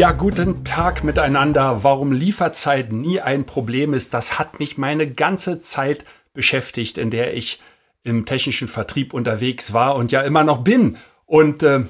[0.00, 1.84] Ja, guten Tag miteinander.
[1.84, 7.34] Warum Lieferzeit nie ein Problem ist, das hat mich meine ganze Zeit beschäftigt, in der
[7.34, 7.60] ich
[8.02, 10.96] im technischen Vertrieb unterwegs war und ja immer noch bin.
[11.26, 11.80] Und äh,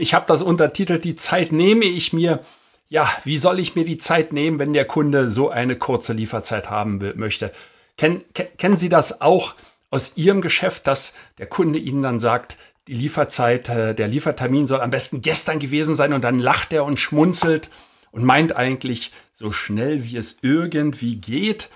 [0.00, 2.40] ich habe das untertitelt, die Zeit nehme ich mir.
[2.88, 6.70] Ja, wie soll ich mir die Zeit nehmen, wenn der Kunde so eine kurze Lieferzeit
[6.70, 7.52] haben will, möchte?
[7.96, 9.54] Ken, kennen Sie das auch
[9.90, 14.80] aus Ihrem Geschäft, dass der Kunde Ihnen dann sagt, die Lieferzeit, äh, der Liefertermin soll
[14.80, 17.70] am besten gestern gewesen sein und dann lacht er und schmunzelt
[18.10, 21.68] und meint eigentlich so schnell wie es irgendwie geht.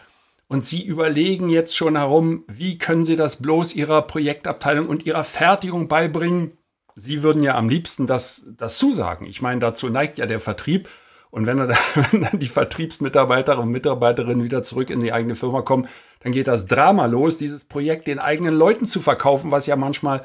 [0.48, 5.24] Und Sie überlegen jetzt schon herum, wie können Sie das bloß Ihrer Projektabteilung und Ihrer
[5.24, 6.52] Fertigung beibringen?
[6.94, 9.26] Sie würden ja am liebsten das, das zusagen.
[9.26, 10.88] Ich meine, dazu neigt ja der Vertrieb.
[11.30, 11.58] Und wenn,
[12.10, 15.88] wenn dann die Vertriebsmitarbeiterinnen und Mitarbeiterinnen wieder zurück in die eigene Firma kommen,
[16.20, 20.22] dann geht das Drama los, dieses Projekt den eigenen Leuten zu verkaufen, was ja manchmal,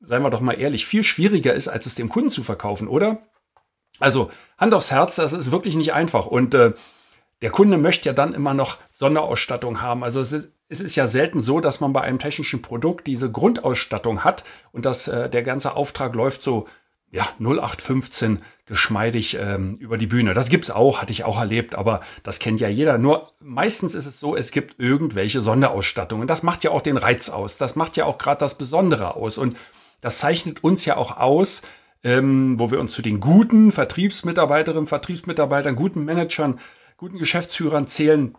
[0.00, 3.22] seien wir doch mal ehrlich, viel schwieriger ist, als es dem Kunden zu verkaufen, oder?
[4.00, 6.26] Also Hand aufs Herz, das ist wirklich nicht einfach.
[6.26, 6.72] Und äh,
[7.42, 10.02] der Kunde möchte ja dann immer noch Sonderausstattung haben.
[10.02, 13.30] Also es ist, es ist ja selten so, dass man bei einem technischen Produkt diese
[13.30, 16.66] Grundausstattung hat und dass äh, der ganze Auftrag läuft so
[17.10, 20.34] ja 0815 geschmeidig ähm, über die Bühne.
[20.34, 22.98] Das gibt's auch, hatte ich auch erlebt, aber das kennt ja jeder.
[22.98, 26.26] Nur meistens ist es so, es gibt irgendwelche Sonderausstattungen.
[26.26, 27.56] Das macht ja auch den Reiz aus.
[27.56, 29.56] Das macht ja auch gerade das Besondere aus und
[30.04, 31.62] das zeichnet uns ja auch aus,
[32.02, 36.60] ähm, wo wir uns zu den guten Vertriebsmitarbeiterinnen, Vertriebsmitarbeitern, guten Managern
[36.98, 38.36] guten Geschäftsführern zählen,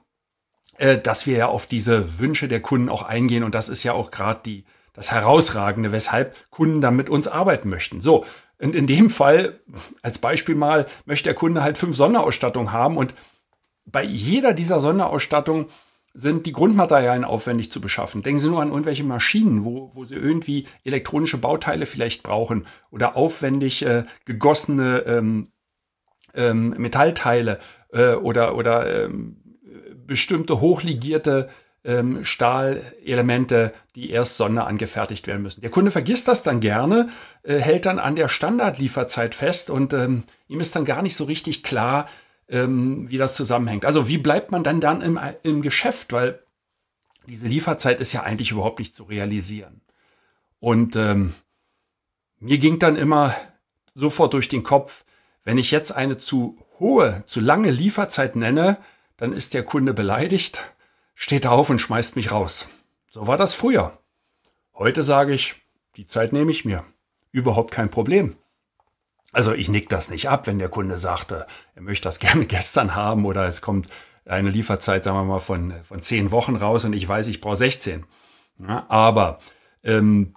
[0.78, 3.44] äh, dass wir ja auf diese Wünsche der Kunden auch eingehen.
[3.44, 4.64] Und das ist ja auch gerade die,
[4.94, 8.00] das Herausragende, weshalb Kunden dann mit uns arbeiten möchten.
[8.00, 8.28] So.
[8.60, 9.60] Und in dem Fall,
[10.04, 13.16] als Beispiel mal, möchte der Kunde halt fünf Sonderausstattungen haben und
[13.88, 15.66] bei jeder dieser Sonderausstattungen
[16.16, 18.24] sind die Grundmaterialien aufwendig zu beschaffen.
[18.24, 23.18] Denken Sie nur an irgendwelche Maschinen, wo, wo Sie irgendwie elektronische Bauteile vielleicht brauchen oder
[23.18, 25.50] aufwendig äh, gegossene ähm,
[26.34, 27.60] ähm, Metallteile
[27.92, 29.38] äh, oder, oder ähm,
[30.08, 31.50] bestimmte hochligierte
[31.84, 35.62] ähm, Stahlelemente, die erst Sonder angefertigt werden müssen.
[35.62, 37.10] Der Kunde vergisst das dann gerne,
[37.44, 41.26] äh, hält dann an der Standardlieferzeit fest und ähm, ihm ist dann gar nicht so
[41.26, 42.08] richtig klar,
[42.48, 43.86] ähm, wie das zusammenhängt.
[43.86, 46.40] Also wie bleibt man dann dann im, im Geschäft, weil
[47.28, 49.82] diese Lieferzeit ist ja eigentlich überhaupt nicht zu realisieren.
[50.60, 51.34] Und ähm,
[52.40, 53.36] mir ging dann immer
[53.94, 55.06] sofort durch den Kopf,
[55.44, 58.78] wenn ich jetzt eine zu hohe, zu lange Lieferzeit nenne,
[59.18, 60.64] dann ist der Kunde beleidigt,
[61.14, 62.68] steht auf und schmeißt mich raus.
[63.10, 63.98] So war das früher.
[64.74, 65.56] Heute sage ich,
[65.96, 66.84] die Zeit nehme ich mir.
[67.32, 68.36] Überhaupt kein Problem.
[69.36, 72.96] Also ich nick das nicht ab, wenn der Kunde sagte, er möchte das gerne gestern
[72.96, 73.90] haben oder es kommt
[74.26, 77.58] eine Lieferzeit, sagen wir mal, von, von zehn Wochen raus und ich weiß, ich brauche
[77.58, 78.06] 16.
[78.66, 79.40] Ja, aber
[79.84, 80.36] ähm,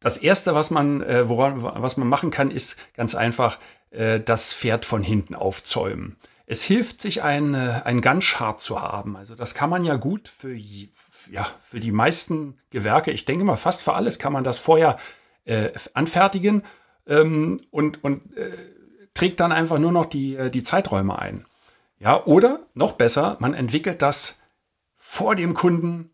[0.00, 3.58] das Erste, was man, äh, woran, was man machen kann, ist ganz einfach
[3.90, 6.16] äh, das Pferd von hinten aufzäumen.
[6.46, 9.14] Es hilft, sich ein, äh, ein Gunchart zu haben.
[9.14, 13.58] Also das kann man ja gut für, ja, für die meisten Gewerke, ich denke mal
[13.58, 14.98] fast für alles, kann man das vorher
[15.44, 16.62] äh, anfertigen
[17.08, 18.50] ähm, und, und äh,
[19.14, 21.44] trägt dann einfach nur noch die, äh, die Zeiträume ein.
[21.98, 24.38] Ja, oder noch besser, man entwickelt das
[24.94, 26.10] vor dem Kunden,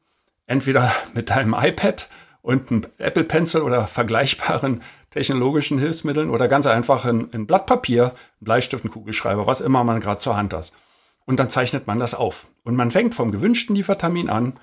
[0.47, 2.09] entweder mit einem iPad
[2.41, 8.15] und einem Apple Pencil oder vergleichbaren technologischen Hilfsmitteln oder ganz einfach ein, ein Blatt Papier,
[8.41, 10.73] ein Bleistift, ein Kugelschreiber, was immer man gerade zur Hand hat.
[11.27, 12.49] Und dann zeichnet man das auf.
[12.65, 14.55] Und man fängt vom gewünschten Liefertermin an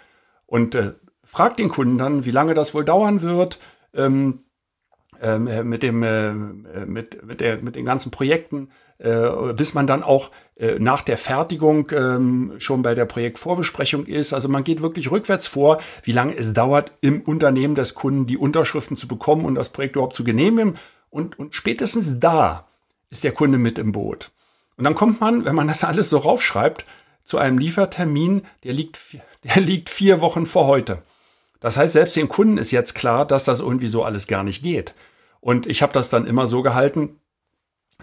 [0.46, 0.94] und äh,
[1.24, 3.60] fragt den Kunden dann, wie lange das wohl dauern wird,
[3.94, 4.44] ähm,
[5.22, 9.88] ähm äh, mit, dem, äh, mit, mit, der, mit den ganzen Projekten, äh, bis man
[9.88, 14.34] dann auch äh, nach der Fertigung ähm, schon bei der Projektvorbesprechung ist.
[14.34, 18.38] Also man geht wirklich rückwärts vor, wie lange es dauert, im Unternehmen des Kunden die
[18.38, 20.76] Unterschriften zu bekommen und das Projekt überhaupt zu genehmigen.
[21.10, 22.68] Und, und spätestens da
[23.10, 24.32] ist der Kunde mit im Boot.
[24.78, 26.86] Und dann kommt man, wenn man das alles so raufschreibt,
[27.24, 29.00] zu einem Liefertermin, der liegt,
[29.44, 31.02] der liegt vier Wochen vor heute.
[31.60, 34.64] Das heißt, selbst den Kunden ist jetzt klar, dass das irgendwie so alles gar nicht
[34.64, 34.96] geht.
[35.42, 37.20] Und ich habe das dann immer so gehalten,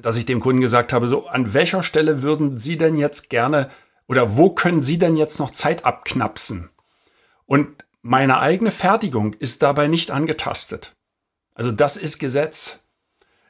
[0.02, 3.70] dass ich dem Kunden gesagt habe, so an welcher Stelle würden Sie denn jetzt gerne
[4.06, 6.70] oder wo können Sie denn jetzt noch Zeit abknapsen?
[7.46, 10.96] Und meine eigene Fertigung ist dabei nicht angetastet.
[11.54, 12.80] Also das ist Gesetz.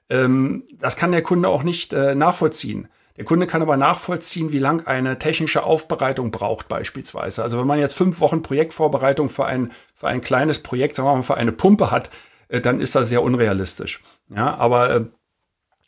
[0.09, 2.89] Ähm, das kann der Kunde auch nicht äh, nachvollziehen.
[3.17, 7.43] Der Kunde kann aber nachvollziehen, wie lang eine technische Aufbereitung braucht beispielsweise.
[7.43, 11.17] Also wenn man jetzt fünf Wochen Projektvorbereitung für ein, für ein kleines Projekt, sagen wir
[11.17, 12.11] mal, für eine Pumpe hat,
[12.49, 14.03] dann ist das sehr unrealistisch.
[14.35, 15.05] Ja, aber äh,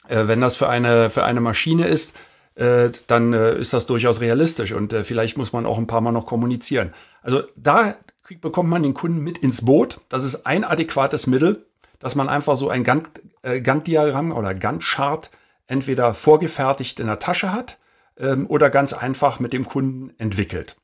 [0.09, 2.15] äh wenn das für eine, für eine Maschine ist,
[2.55, 6.01] äh, dann äh, ist das durchaus realistisch und äh, vielleicht muss man auch ein paar
[6.01, 6.93] Mal noch kommunizieren.
[7.23, 7.97] Also da
[8.41, 10.01] bekommt man den Kunden mit ins Boot.
[10.09, 11.67] Das ist ein adäquates Mittel,
[11.99, 15.31] dass man einfach so ein Gantt-Diagramm oder Gantt-Chart
[15.67, 17.79] entweder vorgefertigt in der Tasche hat
[18.19, 20.77] ähm, oder ganz einfach mit dem Kunden entwickelt.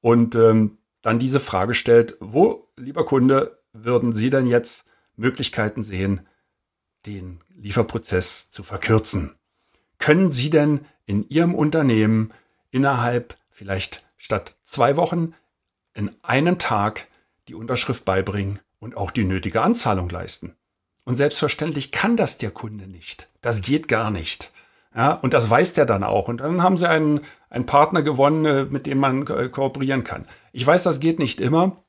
[0.00, 4.84] Und ähm, dann diese Frage stellt, wo, lieber Kunde, würden Sie denn jetzt
[5.18, 6.22] Möglichkeiten sehen,
[7.06, 9.34] den Lieferprozess zu verkürzen?
[9.98, 12.32] Können Sie denn in Ihrem Unternehmen
[12.70, 15.34] innerhalb vielleicht statt zwei Wochen
[15.94, 17.08] in einem Tag
[17.48, 20.54] die Unterschrift beibringen und auch die nötige Anzahlung leisten.
[21.04, 23.28] Und selbstverständlich kann das der Kunde nicht.
[23.40, 24.52] Das geht gar nicht.
[24.94, 26.28] Ja, und das weiß der dann auch.
[26.28, 27.20] Und dann haben sie einen,
[27.50, 30.26] einen Partner gewonnen, äh, mit dem man kooperieren kann.
[30.52, 31.82] Ich weiß, das geht nicht immer.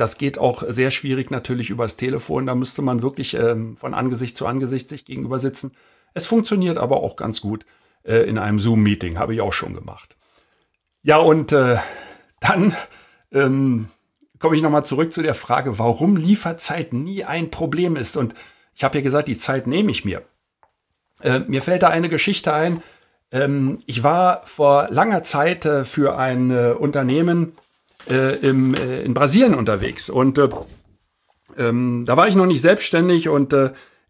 [0.00, 2.46] Das geht auch sehr schwierig natürlich übers Telefon.
[2.46, 5.72] Da müsste man wirklich ähm, von Angesicht zu Angesicht sich gegenüber sitzen.
[6.14, 7.66] Es funktioniert aber auch ganz gut
[8.02, 10.16] äh, in einem Zoom-Meeting, habe ich auch schon gemacht.
[11.02, 11.76] Ja, und äh,
[12.40, 12.74] dann
[13.30, 13.88] ähm,
[14.38, 18.16] komme ich nochmal zurück zu der Frage, warum Lieferzeit nie ein Problem ist.
[18.16, 18.34] Und
[18.74, 20.22] ich habe ja gesagt, die Zeit nehme ich mir.
[21.20, 22.82] Äh, mir fällt da eine Geschichte ein.
[23.32, 27.52] Ähm, ich war vor langer Zeit äh, für ein äh, Unternehmen
[28.08, 30.10] äh, im, äh, in Brasilien unterwegs.
[30.10, 30.48] Und äh,
[31.56, 33.54] ähm, da war ich noch nicht selbstständig und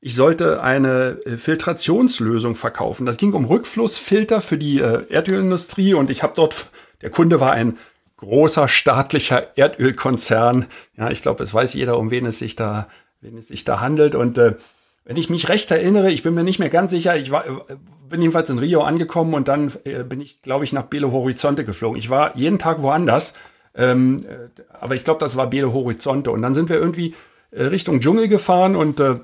[0.02, 3.04] ich sollte eine äh, Filtrationslösung verkaufen.
[3.04, 6.70] Das ging um Rückflussfilter für die äh, Erdölindustrie und ich habe dort,
[7.02, 7.76] der Kunde war ein
[8.16, 10.66] großer staatlicher Erdölkonzern.
[10.96, 12.88] Ja, ich glaube, es weiß jeder, um wen es sich da,
[13.20, 14.14] wen es sich da handelt.
[14.14, 14.56] Und äh,
[15.04, 17.76] wenn ich mich recht erinnere, ich bin mir nicht mehr ganz sicher, ich war, äh,
[18.08, 21.64] bin jedenfalls in Rio angekommen und dann äh, bin ich, glaube ich, nach Belo Horizonte
[21.64, 21.98] geflogen.
[21.98, 23.34] Ich war jeden Tag woanders,
[23.74, 26.30] ähm, äh, aber ich glaube, das war Belo Horizonte.
[26.30, 27.14] Und dann sind wir irgendwie
[27.50, 29.20] äh, Richtung Dschungel gefahren und äh,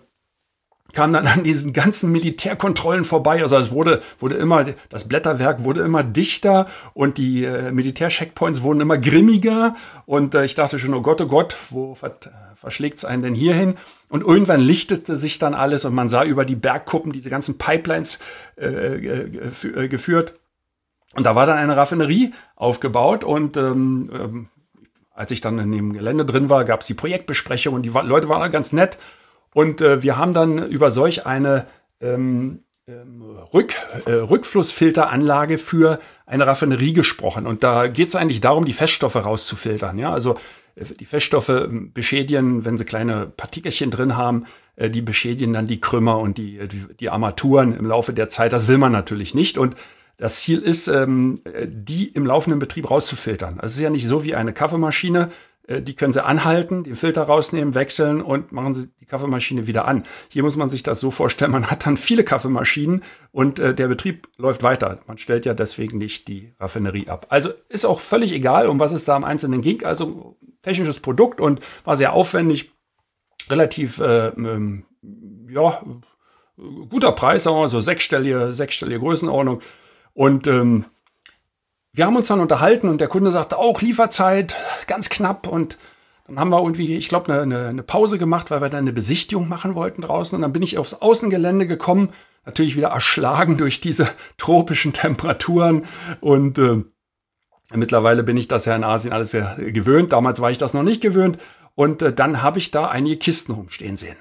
[0.92, 3.42] kam dann an diesen ganzen Militärkontrollen vorbei.
[3.42, 8.80] Also es wurde, wurde immer, das Blätterwerk wurde immer dichter und die äh, Militärcheckpoints wurden
[8.80, 9.74] immer grimmiger.
[10.06, 11.96] Und äh, ich dachte schon, oh Gott, oh Gott, wo
[12.54, 13.74] verschlägt es einen denn hierhin?
[14.08, 18.18] Und irgendwann lichtete sich dann alles und man sah über die Bergkuppen diese ganzen Pipelines
[18.56, 20.34] äh, äh geführt.
[21.16, 24.48] Und da war dann eine Raffinerie aufgebaut und ähm, ähm,
[25.14, 28.28] als ich dann in dem Gelände drin war, gab es die Projektbesprechung und die Leute
[28.28, 28.98] waren ganz nett.
[29.54, 31.66] Und äh, wir haben dann über solch eine
[32.02, 33.22] ähm, ähm,
[33.52, 33.74] Rück,
[34.04, 37.46] äh, Rückflussfilteranlage für eine Raffinerie gesprochen.
[37.46, 39.98] Und da geht es eigentlich darum, die Feststoffe rauszufiltern.
[39.98, 40.36] Ja, also
[40.76, 44.44] äh, die Feststoffe ähm, beschädigen, wenn sie kleine Partikelchen drin haben,
[44.76, 48.52] äh, die beschädigen dann die Krümmer und die, die, die Armaturen im Laufe der Zeit.
[48.52, 49.58] Das will man natürlich nicht.
[49.58, 49.74] Und
[50.16, 53.54] das Ziel ist, ähm, die im laufenden Betrieb rauszufiltern.
[53.60, 55.30] Also es ist ja nicht so wie eine Kaffeemaschine,
[55.66, 59.86] äh, die können Sie anhalten, den Filter rausnehmen, wechseln und machen Sie die Kaffeemaschine wieder
[59.86, 60.04] an.
[60.28, 63.02] Hier muss man sich das so vorstellen, man hat dann viele Kaffeemaschinen
[63.32, 65.00] und äh, der Betrieb läuft weiter.
[65.06, 67.26] Man stellt ja deswegen nicht die Raffinerie ab.
[67.28, 69.84] Also ist auch völlig egal, um was es da im Einzelnen ging.
[69.84, 72.72] Also technisches Produkt und war sehr aufwendig,
[73.48, 74.84] relativ, äh, ähm,
[75.48, 75.80] ja,
[76.88, 79.60] guter Preis, mal so sechsstellige, sechsstellige Größenordnung.
[80.16, 80.86] Und ähm,
[81.92, 85.46] wir haben uns dann unterhalten und der Kunde sagte auch Lieferzeit, ganz knapp.
[85.46, 85.76] Und
[86.26, 89.46] dann haben wir irgendwie, ich glaube, eine, eine, Pause gemacht, weil wir dann eine Besichtigung
[89.46, 90.34] machen wollten draußen.
[90.34, 92.14] Und dann bin ich aufs Außengelände gekommen,
[92.46, 95.84] natürlich wieder erschlagen durch diese tropischen Temperaturen.
[96.22, 96.82] Und äh,
[97.74, 100.14] mittlerweile bin ich das ja in Asien alles sehr gewöhnt.
[100.14, 101.36] Damals war ich das noch nicht gewöhnt.
[101.74, 104.16] Und äh, dann habe ich da einige Kisten rumstehen sehen.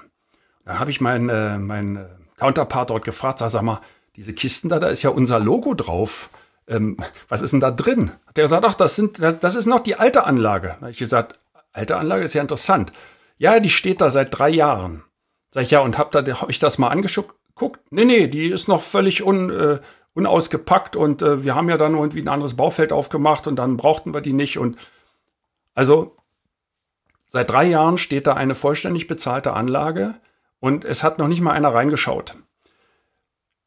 [0.66, 2.04] Da habe ich meinen äh, mein äh,
[2.36, 3.80] Counterpart dort gefragt, sag mal,
[4.16, 6.30] diese Kisten da, da ist ja unser Logo drauf
[6.68, 6.96] ähm,
[7.28, 8.10] was ist denn da drin?
[8.26, 10.68] Hat er gesagt, ach, das sind, das ist noch die alte Anlage.
[10.68, 11.38] Da habe ich gesagt,
[11.72, 12.92] alte Anlage ist ja interessant.
[13.38, 15.04] Ja, die steht da seit drei Jahren.
[15.52, 17.80] Sag ich, ja, und hab da, hab ich das mal angeguckt?
[17.90, 19.80] Nee, nee, die ist noch völlig un, äh,
[20.14, 24.12] unausgepackt und äh, wir haben ja dann irgendwie ein anderes Baufeld aufgemacht und dann brauchten
[24.12, 24.76] wir die nicht und
[25.74, 26.16] also
[27.26, 30.14] seit drei Jahren steht da eine vollständig bezahlte Anlage
[30.58, 32.36] und es hat noch nicht mal einer reingeschaut.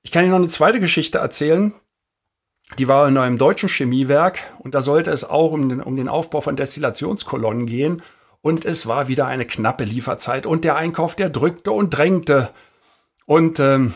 [0.01, 1.73] Ich kann Ihnen noch eine zweite Geschichte erzählen.
[2.77, 6.07] Die war in einem deutschen Chemiewerk und da sollte es auch um den, um den
[6.07, 8.01] Aufbau von Destillationskolonnen gehen.
[8.41, 12.51] Und es war wieder eine knappe Lieferzeit und der Einkauf, der drückte und drängte.
[13.25, 13.93] Und ähm,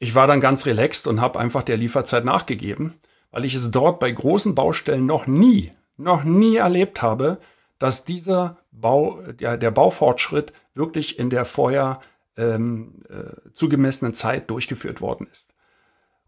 [0.00, 2.94] ich war dann ganz relaxed und habe einfach der Lieferzeit nachgegeben,
[3.30, 7.38] weil ich es dort bei großen Baustellen noch nie, noch nie erlebt habe,
[7.78, 12.00] dass dieser Bau, der, der Baufortschritt wirklich in der vorher
[12.38, 15.52] ähm, äh, zugemessenen Zeit durchgeführt worden ist.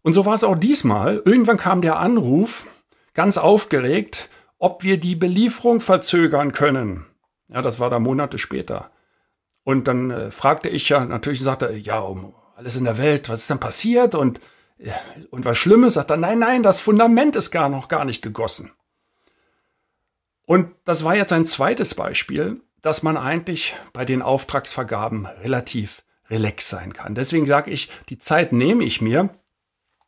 [0.03, 1.21] Und so war es auch diesmal.
[1.25, 2.67] Irgendwann kam der Anruf,
[3.13, 7.05] ganz aufgeregt, ob wir die Belieferung verzögern können.
[7.47, 8.91] Ja, das war da Monate später.
[9.63, 13.41] Und dann äh, fragte ich ja natürlich sagte, ja, um alles in der Welt, was
[13.41, 14.15] ist denn passiert?
[14.15, 14.39] Und,
[15.29, 15.95] und was Schlimmes?
[15.95, 18.71] Sagt er, nein, nein, das Fundament ist gar noch gar nicht gegossen.
[20.45, 26.69] Und das war jetzt ein zweites Beispiel, dass man eigentlich bei den Auftragsvergaben relativ relax
[26.69, 27.15] sein kann.
[27.15, 29.29] Deswegen sage ich, die Zeit nehme ich mir,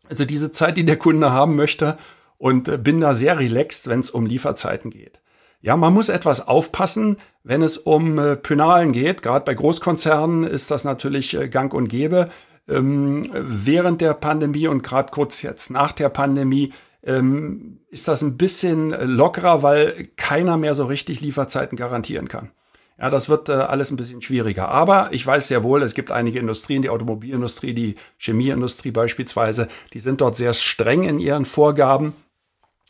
[0.10, 1.98] also diese Zeit, die der Kunde haben möchte,
[2.38, 5.22] und äh, bin da sehr relaxed, wenn es um Lieferzeiten geht.
[5.62, 9.22] Ja, man muss etwas aufpassen, wenn es um äh, Pönalen geht.
[9.22, 12.30] Gerade bei Großkonzernen ist das natürlich äh, gang und gäbe.
[12.68, 18.36] Ähm, während der Pandemie und gerade kurz jetzt nach der Pandemie ähm, ist das ein
[18.36, 22.51] bisschen lockerer, weil keiner mehr so richtig Lieferzeiten garantieren kann.
[22.98, 24.70] Ja, das wird äh, alles ein bisschen schwieriger.
[24.70, 30.00] Aber ich weiß sehr wohl, es gibt einige Industrien, die Automobilindustrie, die Chemieindustrie beispielsweise, die
[30.00, 32.14] sind dort sehr streng in ihren Vorgaben.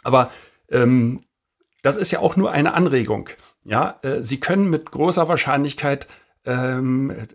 [0.04, 0.30] Aber
[0.70, 1.22] ähm,
[1.82, 3.30] das ist ja auch nur eine Anregung.
[3.64, 6.08] Ja, äh, Sie können mit großer Wahrscheinlichkeit
[6.46, 7.28] ähm, äh,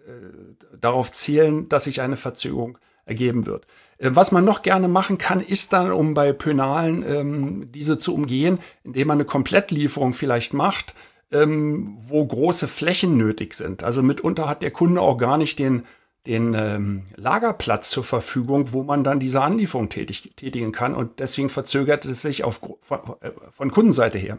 [0.79, 3.67] darauf zählen, dass sich eine Verzögerung ergeben wird.
[3.99, 8.15] Äh, was man noch gerne machen kann, ist dann, um bei Pönalen ähm, diese zu
[8.15, 10.95] umgehen, indem man eine Komplettlieferung vielleicht macht,
[11.31, 13.85] ähm, wo große Flächen nötig sind.
[13.85, 15.85] Also mitunter hat der Kunde auch gar nicht den
[16.29, 20.95] den ähm, Lagerplatz zur Verfügung, wo man dann diese Anlieferung tätig, tätigen kann.
[20.95, 24.39] Und deswegen verzögert es sich auf, von, äh, von Kundenseite her.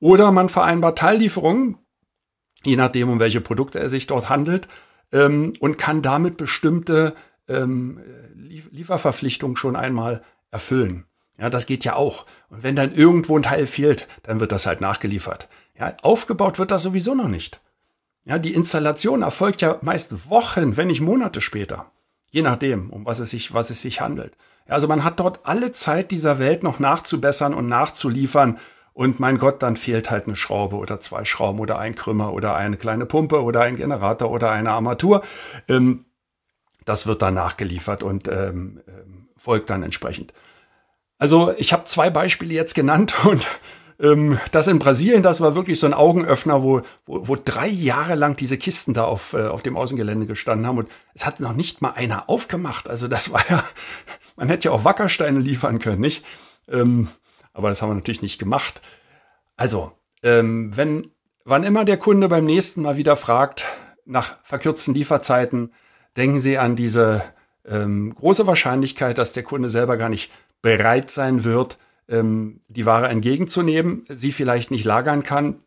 [0.00, 1.78] Oder man vereinbart Teillieferungen,
[2.64, 4.66] je nachdem, um welche Produkte es sich dort handelt,
[5.12, 7.14] ähm, und kann damit bestimmte
[7.48, 8.00] ähm,
[8.34, 11.04] Lieferverpflichtungen schon einmal erfüllen.
[11.38, 12.26] Ja, das geht ja auch.
[12.48, 15.48] Und wenn dann irgendwo ein Teil fehlt, dann wird das halt nachgeliefert.
[15.78, 17.60] Ja, aufgebaut wird das sowieso noch nicht.
[18.24, 21.92] Ja, die Installation erfolgt ja meist Wochen, wenn nicht Monate später.
[22.30, 24.36] Je nachdem, um was es sich, was es sich handelt.
[24.66, 28.58] Ja, also man hat dort alle Zeit dieser Welt noch nachzubessern und nachzuliefern.
[28.92, 32.56] Und mein Gott, dann fehlt halt eine Schraube oder zwei Schrauben oder ein Krümmer oder
[32.56, 35.22] eine kleine Pumpe oder ein Generator oder eine Armatur.
[35.68, 36.06] Ähm,
[36.84, 40.32] das wird dann nachgeliefert und ähm, ähm folgt dann entsprechend.
[41.18, 43.46] Also ich habe zwei Beispiele jetzt genannt und
[43.98, 48.14] ähm, das in Brasilien, das war wirklich so ein Augenöffner, wo, wo, wo drei Jahre
[48.14, 51.54] lang diese Kisten da auf, äh, auf dem Außengelände gestanden haben und es hat noch
[51.54, 52.88] nicht mal einer aufgemacht.
[52.88, 53.64] Also das war ja,
[54.36, 56.24] man hätte ja auch Wackersteine liefern können, nicht?
[56.68, 57.08] Ähm,
[57.52, 58.82] aber das haben wir natürlich nicht gemacht.
[59.56, 61.08] Also, ähm, wenn,
[61.44, 63.64] wann immer der Kunde beim nächsten Mal wieder fragt
[64.04, 65.72] nach verkürzten Lieferzeiten,
[66.16, 67.22] denken Sie an diese
[67.66, 73.08] ähm, große Wahrscheinlichkeit, dass der Kunde selber gar nicht bereit sein wird, ähm, die Ware
[73.08, 75.60] entgegenzunehmen, sie vielleicht nicht lagern kann.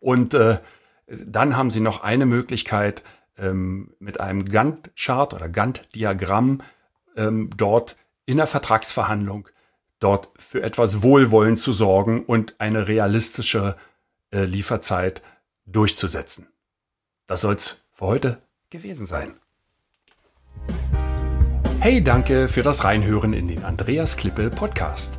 [0.00, 0.58] Und äh,
[1.06, 3.02] dann haben sie noch eine Möglichkeit,
[3.38, 6.62] ähm, mit einem Gantt-Chart oder Gantt-Diagramm
[7.16, 9.48] ähm, dort in der Vertragsverhandlung
[10.00, 13.76] dort für etwas Wohlwollen zu sorgen und eine realistische
[14.30, 15.22] äh, Lieferzeit
[15.66, 16.46] durchzusetzen.
[17.26, 19.34] Das soll's für heute gewesen sein.
[21.80, 25.18] Hey, danke für das Reinhören in den Andreas Klippe Podcast.